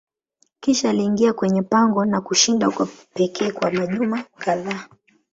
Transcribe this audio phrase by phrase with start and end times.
[0.59, 4.87] Kisha aliingia kwenye pango na kushinda huko pekee kwa majuma kadhaa.